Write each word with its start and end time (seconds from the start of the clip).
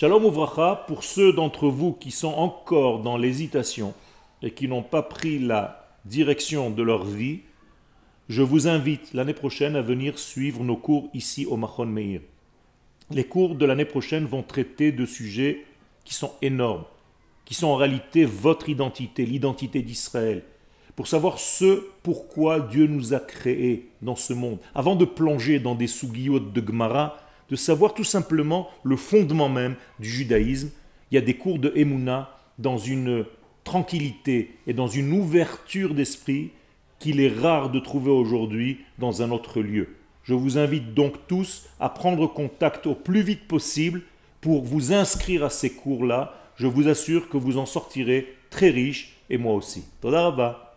Shalom 0.00 0.26
Ouvracha, 0.26 0.84
pour 0.86 1.02
ceux 1.02 1.32
d'entre 1.32 1.66
vous 1.66 1.92
qui 1.92 2.12
sont 2.12 2.32
encore 2.34 3.00
dans 3.02 3.16
l'hésitation 3.16 3.94
et 4.42 4.52
qui 4.52 4.68
n'ont 4.68 4.84
pas 4.84 5.02
pris 5.02 5.40
la 5.40 5.88
direction 6.04 6.70
de 6.70 6.84
leur 6.84 7.04
vie, 7.04 7.40
je 8.28 8.42
vous 8.42 8.68
invite 8.68 9.12
l'année 9.12 9.34
prochaine 9.34 9.74
à 9.74 9.82
venir 9.82 10.16
suivre 10.20 10.62
nos 10.62 10.76
cours 10.76 11.10
ici 11.14 11.46
au 11.46 11.56
Machon 11.56 11.86
Meir. 11.86 12.20
Les 13.10 13.24
cours 13.24 13.56
de 13.56 13.66
l'année 13.66 13.86
prochaine 13.86 14.24
vont 14.24 14.44
traiter 14.44 14.92
de 14.92 15.04
sujets 15.04 15.64
qui 16.04 16.14
sont 16.14 16.30
énormes, 16.42 16.84
qui 17.44 17.54
sont 17.54 17.66
en 17.66 17.74
réalité 17.74 18.24
votre 18.24 18.68
identité, 18.68 19.26
l'identité 19.26 19.82
d'Israël, 19.82 20.44
pour 20.94 21.08
savoir 21.08 21.40
ce 21.40 21.88
pourquoi 22.04 22.60
Dieu 22.60 22.86
nous 22.86 23.14
a 23.14 23.18
créés 23.18 23.88
dans 24.00 24.14
ce 24.14 24.32
monde. 24.32 24.60
Avant 24.76 24.94
de 24.94 25.04
plonger 25.04 25.58
dans 25.58 25.74
des 25.74 25.88
sougiotes 25.88 26.52
de 26.52 26.64
Gemara, 26.64 27.16
de 27.50 27.56
savoir 27.56 27.94
tout 27.94 28.04
simplement 28.04 28.68
le 28.82 28.96
fondement 28.96 29.48
même 29.48 29.76
du 29.98 30.08
judaïsme. 30.08 30.70
Il 31.10 31.14
y 31.14 31.18
a 31.18 31.22
des 31.22 31.34
cours 31.34 31.58
de 31.58 31.72
Emouna 31.74 32.30
dans 32.58 32.78
une 32.78 33.24
tranquillité 33.64 34.56
et 34.66 34.72
dans 34.72 34.88
une 34.88 35.12
ouverture 35.12 35.94
d'esprit 35.94 36.50
qu'il 36.98 37.20
est 37.20 37.28
rare 37.40 37.70
de 37.70 37.78
trouver 37.78 38.10
aujourd'hui 38.10 38.80
dans 38.98 39.22
un 39.22 39.30
autre 39.30 39.60
lieu. 39.60 39.88
Je 40.24 40.34
vous 40.34 40.58
invite 40.58 40.94
donc 40.94 41.26
tous 41.26 41.66
à 41.80 41.88
prendre 41.88 42.26
contact 42.26 42.86
au 42.86 42.94
plus 42.94 43.22
vite 43.22 43.46
possible 43.46 44.02
pour 44.40 44.62
vous 44.64 44.92
inscrire 44.92 45.44
à 45.44 45.50
ces 45.50 45.70
cours-là. 45.70 46.34
Je 46.56 46.66
vous 46.66 46.88
assure 46.88 47.28
que 47.28 47.36
vous 47.36 47.56
en 47.56 47.66
sortirez 47.66 48.34
très 48.50 48.70
riche 48.70 49.16
et 49.30 49.38
moi 49.38 49.54
aussi. 49.54 49.84
Toda 50.00 50.67